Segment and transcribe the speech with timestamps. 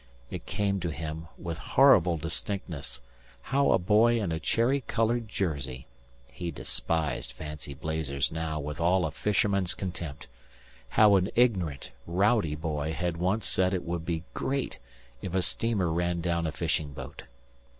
[0.31, 3.01] It came to him, with horrible distinctness,
[3.39, 5.85] how a boy in a cherry coloured jersey
[6.25, 10.25] he despised fancy blazers now with all a fisher man's contempt
[10.97, 14.79] how an ignorant, rowdy boy had once said it would be "great"
[15.21, 17.25] if a steamer ran down a fishing boat.